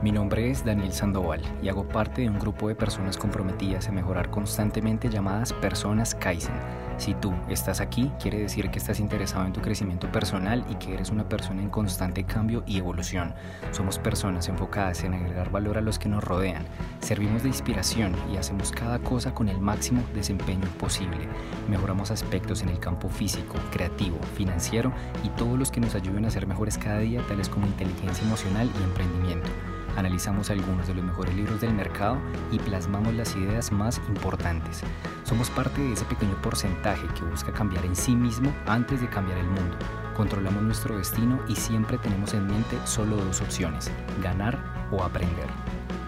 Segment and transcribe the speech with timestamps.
[0.00, 3.92] Mi nombre es Daniel Sandoval y hago parte de un grupo de personas comprometidas a
[3.92, 6.54] mejorar constantemente llamadas personas Kaizen.
[6.98, 10.94] Si tú estás aquí, quiere decir que estás interesado en tu crecimiento personal y que
[10.94, 13.34] eres una persona en constante cambio y evolución.
[13.72, 16.64] Somos personas enfocadas en agregar valor a los que nos rodean.
[17.00, 21.26] Servimos de inspiración y hacemos cada cosa con el máximo desempeño posible.
[21.68, 24.92] Mejoramos aspectos en el campo físico, creativo, financiero
[25.24, 28.70] y todos los que nos ayuden a ser mejores cada día, tales como inteligencia emocional
[28.78, 29.48] y emprendimiento
[29.98, 32.18] analizamos algunos de los mejores libros del mercado
[32.52, 34.82] y plasmamos las ideas más importantes.
[35.24, 39.38] Somos parte de ese pequeño porcentaje que busca cambiar en sí mismo antes de cambiar
[39.38, 39.76] el mundo.
[40.16, 43.90] Controlamos nuestro destino y siempre tenemos en mente solo dos opciones,
[44.22, 44.58] ganar
[44.92, 45.48] o aprender.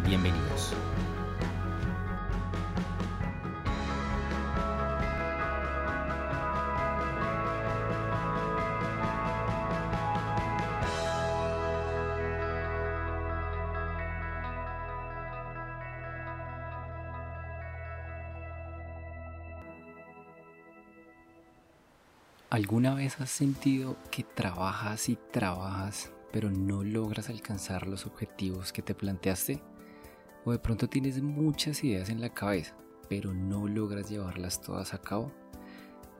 [0.06, 0.74] Bienvenidos.
[22.50, 28.82] ¿Alguna vez has sentido que trabajas y trabajas pero no logras alcanzar los objetivos que
[28.82, 29.62] te planteaste?
[30.44, 32.74] ¿O de pronto tienes muchas ideas en la cabeza
[33.08, 35.30] pero no logras llevarlas todas a cabo?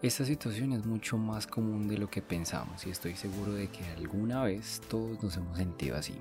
[0.02, 3.84] Esta situación es mucho más común de lo que pensamos y estoy seguro de que
[3.96, 6.14] alguna vez todos nos hemos sentido así.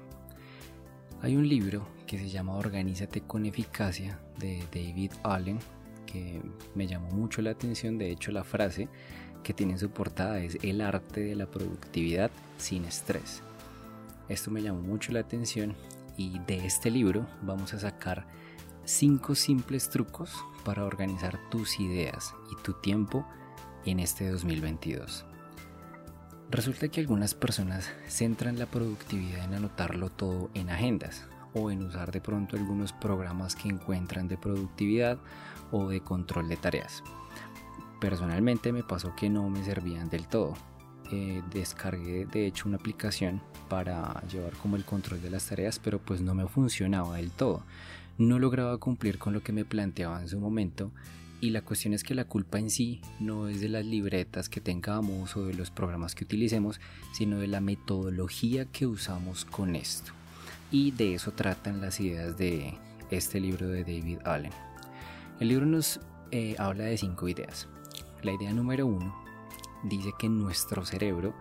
[1.22, 5.60] Hay un libro que se llama Organízate con eficacia de David Allen
[6.12, 6.42] que
[6.74, 8.90] me llamó mucho la atención, de hecho la frase
[9.44, 13.42] que tiene en su portada es El arte de la productividad sin estrés.
[14.28, 15.76] Esto me llamó mucho la atención
[16.18, 18.28] y de este libro vamos a sacar
[18.86, 23.26] cinco simples trucos para organizar tus ideas y tu tiempo
[23.86, 25.26] en este 2022.
[26.52, 32.12] Resulta que algunas personas centran la productividad en anotarlo todo en agendas o en usar
[32.12, 35.20] de pronto algunos programas que encuentran de productividad
[35.72, 37.04] o de control de tareas.
[38.00, 40.54] Personalmente me pasó que no me servían del todo.
[41.12, 46.00] Eh, descargué de hecho una aplicación para llevar como el control de las tareas, pero
[46.00, 47.64] pues no me funcionaba del todo.
[48.18, 50.92] No lograba cumplir con lo que me planteaba en su momento
[51.42, 54.60] y la cuestión es que la culpa en sí no es de las libretas que
[54.60, 56.82] tengamos o de los programas que utilicemos,
[57.14, 60.12] sino de la metodología que usamos con esto.
[60.70, 62.78] Y de eso tratan las ideas de
[63.10, 64.52] este libro de David Allen.
[65.40, 66.02] El libro nos
[66.32, 67.70] eh, habla de cinco ideas.
[68.22, 69.16] La idea número uno
[69.84, 71.34] dice que nuestro cerebro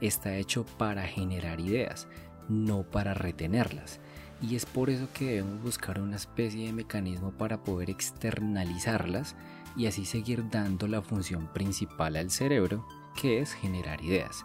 [0.00, 2.08] está hecho para generar ideas,
[2.48, 4.00] no para retenerlas.
[4.42, 9.34] Y es por eso que debemos buscar una especie de mecanismo para poder externalizarlas
[9.76, 12.86] y así seguir dando la función principal al cerebro,
[13.18, 14.44] que es generar ideas.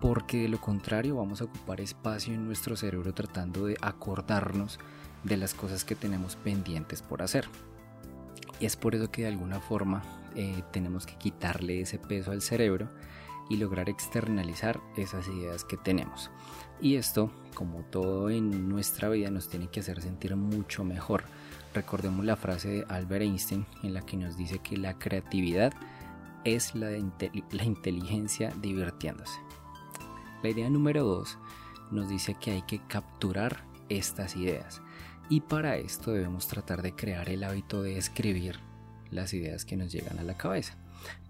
[0.00, 4.78] Porque de lo contrario vamos a ocupar espacio en nuestro cerebro tratando de acordarnos
[5.24, 7.48] de las cosas que tenemos pendientes por hacer.
[8.60, 10.02] Y es por eso que de alguna forma
[10.34, 12.88] eh, tenemos que quitarle ese peso al cerebro
[13.48, 16.30] y lograr externalizar esas ideas que tenemos.
[16.80, 21.24] Y esto, como todo en nuestra vida, nos tiene que hacer sentir mucho mejor.
[21.74, 25.72] Recordemos la frase de Albert Einstein en la que nos dice que la creatividad
[26.44, 29.38] es la, la inteligencia divirtiéndose.
[30.42, 31.38] La idea número dos
[31.90, 34.82] nos dice que hay que capturar estas ideas
[35.28, 38.60] y para esto debemos tratar de crear el hábito de escribir
[39.10, 40.76] las ideas que nos llegan a la cabeza.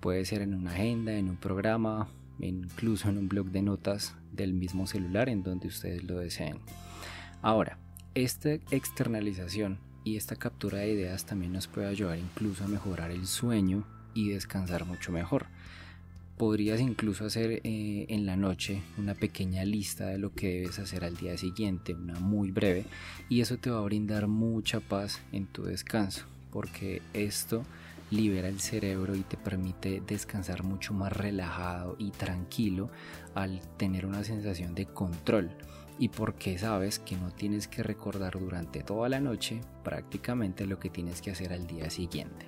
[0.00, 2.08] Puede ser en una agenda, en un programa,
[2.38, 6.58] incluso en un blog de notas del mismo celular en donde ustedes lo deseen.
[7.42, 7.78] Ahora,
[8.14, 13.26] esta externalización y esta captura de ideas también nos puede ayudar incluso a mejorar el
[13.26, 15.46] sueño y descansar mucho mejor.
[16.36, 21.04] Podrías incluso hacer eh, en la noche una pequeña lista de lo que debes hacer
[21.04, 22.84] al día siguiente, una muy breve,
[23.28, 26.26] y eso te va a brindar mucha paz en tu descanso
[26.56, 27.64] porque esto
[28.10, 32.88] libera el cerebro y te permite descansar mucho más relajado y tranquilo
[33.34, 35.50] al tener una sensación de control
[35.98, 40.88] y porque sabes que no tienes que recordar durante toda la noche prácticamente lo que
[40.88, 42.46] tienes que hacer al día siguiente.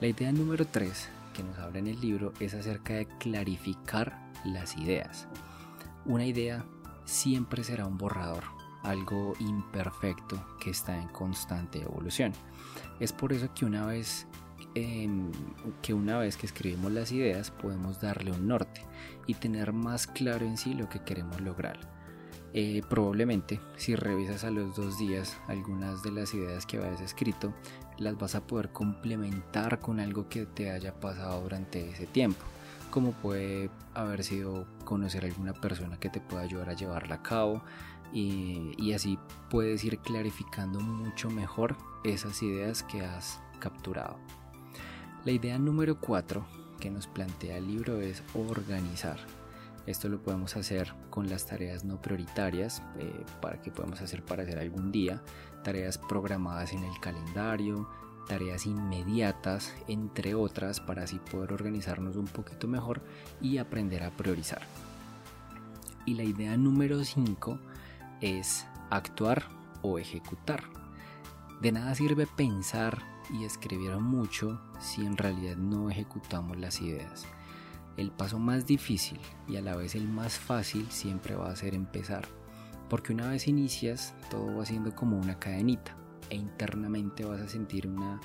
[0.00, 1.08] La idea número 3
[1.40, 5.26] que nos habla en el libro es acerca de clarificar las ideas.
[6.04, 6.66] Una idea
[7.06, 8.44] siempre será un borrador,
[8.82, 12.32] algo imperfecto que está en constante evolución.
[12.98, 14.26] Es por eso que una vez
[14.74, 15.32] em,
[15.80, 18.84] que una vez que escribimos las ideas podemos darle un norte
[19.26, 21.80] y tener más claro en sí lo que queremos lograr.
[22.52, 27.54] Eh, probablemente si revisas a los dos días algunas de las ideas que hayas escrito
[28.00, 32.44] las vas a poder complementar con algo que te haya pasado durante ese tiempo
[32.90, 37.62] como puede haber sido conocer alguna persona que te pueda ayudar a llevarla a cabo,
[38.12, 39.18] y, así
[39.48, 44.16] puedes ir clarificando mucho mejor esas ideas que has capturado.
[45.24, 46.44] La idea número 4
[46.80, 49.18] que nos plantea el libro es organizar.
[49.86, 54.42] Esto lo podemos hacer con las tareas no prioritarias, eh, para que podemos hacer para
[54.42, 55.22] hacer algún día,
[55.64, 57.88] tareas programadas en el calendario,
[58.28, 63.02] tareas inmediatas, entre otras, para así poder organizarnos un poquito mejor
[63.40, 64.62] y aprender a priorizar.
[66.06, 67.58] Y la idea número 5
[68.20, 69.44] es actuar
[69.82, 70.62] o ejecutar.
[71.60, 72.98] De nada sirve pensar
[73.30, 77.26] y escribir mucho si en realidad no ejecutamos las ideas.
[78.00, 81.74] El paso más difícil y a la vez el más fácil siempre va a ser
[81.74, 82.26] empezar,
[82.88, 85.94] porque una vez inicias todo va siendo como una cadenita
[86.30, 88.18] e internamente vas a sentir una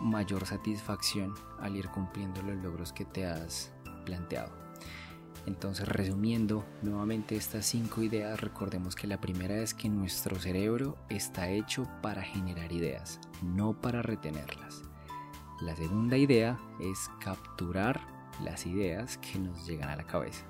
[0.00, 3.70] mayor satisfacción al ir cumpliendo los logros que te has
[4.04, 4.52] planteado.
[5.46, 11.48] Entonces, resumiendo nuevamente estas cinco ideas, recordemos que la primera es que nuestro cerebro está
[11.50, 14.82] hecho para generar ideas, no para retenerlas.
[15.60, 20.44] La segunda idea es capturar las ideas que nos llegan a la cabeza.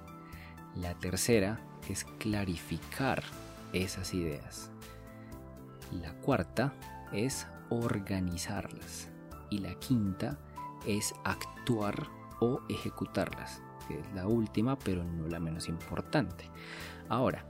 [0.76, 3.22] La tercera es clarificar
[3.72, 4.70] esas ideas.
[5.92, 6.74] La cuarta
[7.12, 9.08] es organizarlas.
[9.50, 10.38] Y la quinta
[10.86, 12.08] es actuar
[12.40, 16.50] o ejecutarlas que es la última, pero no la menos importante.
[17.08, 17.44] Ahora,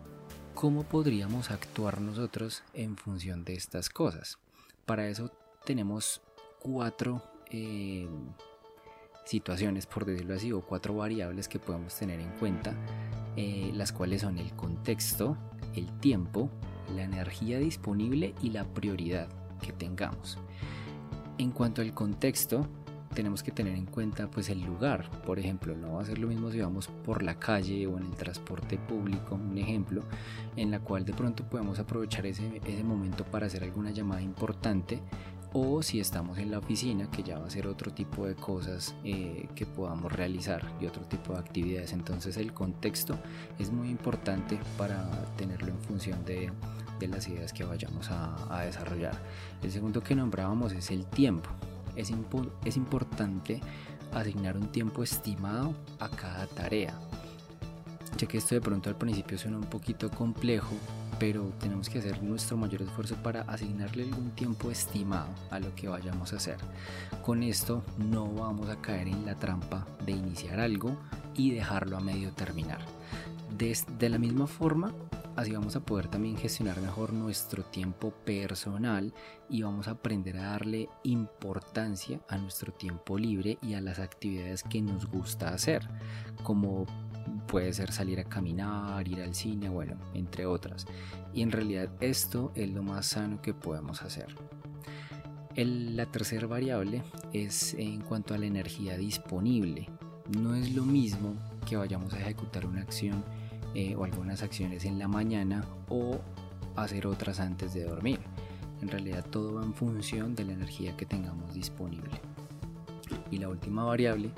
[0.55, 4.39] ¿cómo podríamos actuar nosotros en función de estas cosas?
[4.87, 5.31] Para eso
[5.65, 6.21] tenemos
[6.59, 8.09] cuatro eh,
[9.25, 12.75] situaciones, por decirlo así, o cuatro variables que podemos tener en cuenta,
[13.37, 15.37] eh, las cuales son el contexto,
[15.75, 16.51] el tiempo,
[16.95, 19.29] la energía disponible y la prioridad
[19.61, 20.39] que tengamos.
[21.39, 22.69] En cuanto al contexto,
[23.15, 25.09] tenemos que tener en cuenta pues el lugar.
[25.23, 28.05] Por ejemplo, no va a ser lo mismo si vamos por la calle o en
[28.05, 30.03] el transporte público, un ejemplo,
[30.57, 35.01] en la cual de pronto podemos aprovechar ese, ese momento para hacer alguna llamada importante
[35.55, 38.95] o si estamos en la oficina, que ya va a ser otro tipo de cosas
[39.05, 41.93] eh, que podamos realizar y otro tipo de actividades.
[41.93, 43.17] Entonces el contexto
[43.59, 46.51] es muy importante para tenerlo en función de,
[46.99, 49.17] de las ideas que vayamos a, desarrollar.
[49.63, 51.49] El segundo que nombrábamos es el tiempo
[51.95, 52.13] es,
[52.65, 53.61] es importante
[54.13, 56.99] asignar un tiempo estimado a cada tarea.
[58.17, 60.75] Ya que esto de pronto al principio suena un poquito complejo,
[61.19, 65.89] pero tenemos que hacer nuestro mayor esfuerzo para asignarle algún tiempo estimado a lo que
[65.89, 66.57] vayamos a hacer.
[67.23, 70.97] Con esto no vamos a caer en la trampa de iniciar algo
[71.35, 72.81] y dejarlo a medio terminar.
[73.57, 74.93] De, la misma forma,
[75.37, 79.13] Así vamos a poder también gestionar mejor nuestro tiempo personal
[79.49, 84.63] y vamos a aprender a darle importancia a nuestro tiempo libre y a las actividades
[84.63, 85.89] que nos gusta hacer,
[86.45, 86.87] como
[87.47, 90.87] puede ser salir a caminar, ir al cine, bueno, entre otras.
[91.33, 94.29] Y en realidad esto es lo más sano que podemos hacer.
[95.57, 97.03] la tercera variable
[97.33, 99.89] es en cuanto a la energía disponible.
[100.39, 101.35] No es lo mismo
[101.69, 103.25] que vayamos a ejecutar una acción
[103.75, 106.21] eh, o algunas acciones en la mañana o
[106.77, 108.21] hacer otras antes de dormir.
[108.81, 112.21] En realidad todo va en función de la energía que tengamos disponible.
[113.31, 114.31] Y la última variable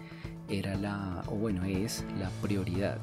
[0.48, 2.98] era la, o bueno, es la prioridad.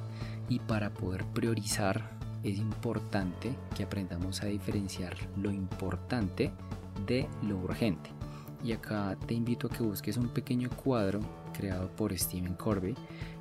[0.49, 2.09] Y para poder priorizar
[2.43, 6.51] es importante que aprendamos a diferenciar lo importante
[7.05, 8.09] de lo urgente.
[8.63, 11.19] Y acá te invito a que busques un pequeño cuadro
[11.53, 12.95] creado por Stephen Corby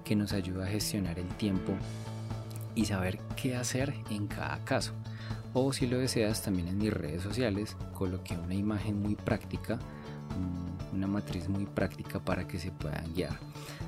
[0.04, 1.73] que nos ayuda a gestionar el tiempo
[2.75, 4.92] y saber qué hacer en cada caso.
[5.54, 9.78] O si lo deseas, también en mis redes sociales coloqué una imagen muy práctica,
[10.92, 13.38] una matriz muy práctica para que se puedan guiar.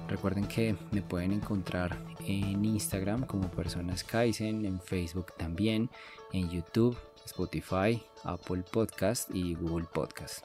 [0.09, 5.91] Recuerden que me pueden encontrar en Instagram como Personas Kaizen, en Facebook también,
[6.33, 10.45] en YouTube, Spotify, Apple Podcast y Google Podcast.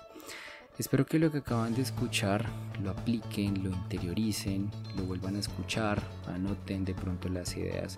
[0.77, 2.45] Espero que lo que acaban de escuchar
[2.81, 7.97] lo apliquen, lo interioricen, lo vuelvan a escuchar, anoten de pronto las ideas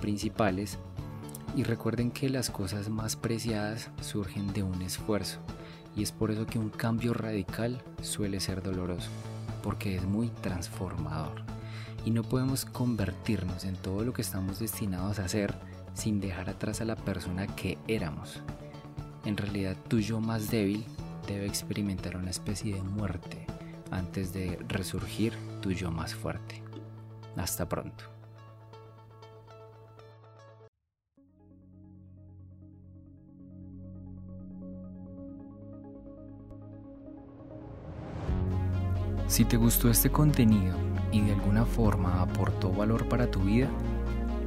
[0.00, 0.78] principales
[1.56, 5.40] y recuerden que las cosas más preciadas surgen de un esfuerzo
[5.96, 9.10] y es por eso que un cambio radical suele ser doloroso
[9.62, 11.42] porque es muy transformador
[12.04, 15.54] y no podemos convertirnos en todo lo que estamos destinados a hacer
[15.94, 18.40] sin dejar atrás a la persona que éramos.
[19.24, 20.84] En realidad tu yo más débil
[21.26, 23.46] debe experimentar una especie de muerte
[23.90, 26.62] antes de resurgir tu yo más fuerte.
[27.36, 28.19] Hasta pronto.
[39.30, 40.74] Si te gustó este contenido
[41.12, 43.68] y de alguna forma aportó valor para tu vida,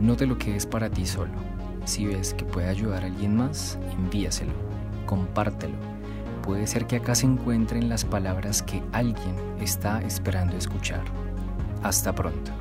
[0.01, 1.31] no te lo quedes para ti solo.
[1.85, 4.51] Si ves que puede ayudar a alguien más, envíaselo,
[5.05, 5.77] compártelo.
[6.41, 11.05] Puede ser que acá se encuentren las palabras que alguien está esperando escuchar.
[11.81, 12.51] Hasta pronto.